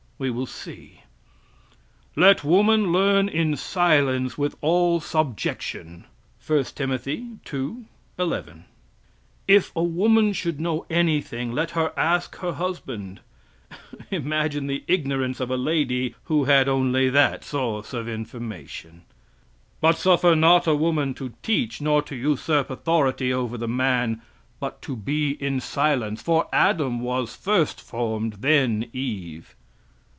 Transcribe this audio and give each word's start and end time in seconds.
We 0.21 0.29
will 0.29 0.45
see: 0.45 1.01
"Let 2.15 2.43
woman 2.43 2.91
learn 2.91 3.27
in 3.27 3.55
silence 3.55 4.37
with 4.37 4.55
all 4.61 4.99
subjection." 4.99 6.05
I 6.47 6.61
Tim. 6.61 6.99
ii, 7.07 7.73
11 8.19 8.65
(If 9.47 9.71
a 9.75 9.81
woman 9.81 10.33
should 10.33 10.59
know 10.61 10.85
anything 10.91 11.53
let 11.53 11.71
her 11.71 11.91
ask 11.97 12.35
her 12.35 12.51
husband. 12.51 13.21
Imagine 14.11 14.67
the 14.67 14.83
ignorance 14.87 15.39
of 15.39 15.49
a 15.49 15.57
lady 15.57 16.13
who 16.25 16.43
had 16.43 16.69
only 16.69 17.09
that 17.09 17.43
source 17.43 17.91
of 17.91 18.07
information.) 18.07 19.01
"But 19.81 19.97
suffer 19.97 20.35
not 20.35 20.67
a 20.67 20.75
woman 20.75 21.15
to 21.15 21.33
teach, 21.41 21.81
nor 21.81 22.03
to 22.03 22.15
usurp 22.15 22.69
authority 22.69 23.33
over 23.33 23.57
the 23.57 23.67
man, 23.67 24.21
but 24.59 24.83
to 24.83 24.95
be 24.95 25.31
in 25.43 25.59
silence. 25.59 26.21
For 26.21 26.47
Adam 26.53 26.99
was 26.99 27.35
first 27.35 27.81
formed, 27.81 28.33
then 28.41 28.85
Eve. 28.93 29.55